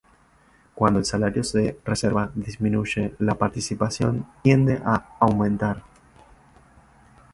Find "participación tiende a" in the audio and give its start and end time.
3.35-5.15